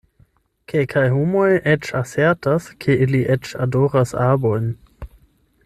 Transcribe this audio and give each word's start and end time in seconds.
Kelkaj 0.71 1.03
homoj 1.17 1.49
eĉ 1.73 1.91
asertas, 1.99 2.71
ke 2.85 2.95
ili 3.07 3.21
eĉ 3.35 3.53
adoras 3.67 4.15
arbojn. 4.31 4.67